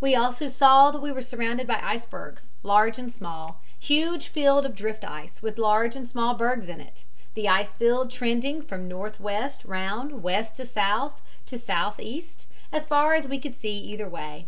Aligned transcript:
We 0.00 0.14
also 0.14 0.48
saw 0.48 0.90
that 0.90 1.02
we 1.02 1.12
were 1.12 1.20
surrounded 1.20 1.66
by 1.66 1.82
icebergs, 1.82 2.50
large 2.62 2.98
and 2.98 3.12
small, 3.12 3.60
huge 3.78 4.28
field 4.28 4.64
of 4.64 4.74
drift 4.74 5.04
ice 5.04 5.42
with 5.42 5.58
large 5.58 5.94
and 5.94 6.08
small 6.08 6.32
bergs 6.32 6.70
in 6.70 6.80
it, 6.80 7.04
the 7.34 7.46
ice 7.46 7.74
field 7.74 8.10
trending 8.10 8.62
from 8.62 8.84
N. 8.84 8.88
W. 8.88 9.00
round 9.66 10.10
W. 10.12 10.28
and 10.28 10.34
S. 10.34 10.50
to 10.52 11.60
S. 11.68 11.98
E., 12.00 12.24
as 12.72 12.86
far 12.86 13.12
as 13.12 13.28
we 13.28 13.38
could 13.38 13.52
see 13.52 13.76
either 13.76 14.08
way. 14.08 14.46